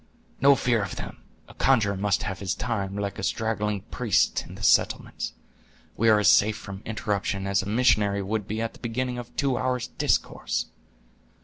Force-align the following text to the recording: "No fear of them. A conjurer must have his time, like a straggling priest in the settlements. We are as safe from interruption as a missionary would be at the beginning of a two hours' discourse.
"No 0.41 0.55
fear 0.55 0.81
of 0.81 0.95
them. 0.95 1.21
A 1.47 1.53
conjurer 1.53 1.95
must 1.95 2.23
have 2.23 2.39
his 2.39 2.55
time, 2.55 2.97
like 2.97 3.19
a 3.19 3.23
straggling 3.23 3.81
priest 3.91 4.43
in 4.47 4.55
the 4.55 4.63
settlements. 4.63 5.33
We 5.95 6.09
are 6.09 6.17
as 6.17 6.27
safe 6.27 6.57
from 6.57 6.81
interruption 6.85 7.45
as 7.45 7.61
a 7.61 7.67
missionary 7.67 8.23
would 8.23 8.47
be 8.47 8.63
at 8.63 8.73
the 8.73 8.79
beginning 8.79 9.19
of 9.19 9.27
a 9.27 9.31
two 9.33 9.59
hours' 9.59 9.89
discourse. 9.89 10.65